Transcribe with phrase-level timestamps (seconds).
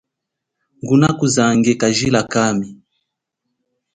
[0.81, 2.67] Ngunakuzange kajila kami.